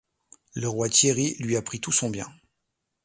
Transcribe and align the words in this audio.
Le 0.55 0.67
roi 0.67 0.89
Thierry 0.89 1.35
lui 1.41 1.55
a 1.57 1.61
pris 1.61 1.79
tout 1.79 1.91
son 1.91 2.09
bien. 2.09 2.25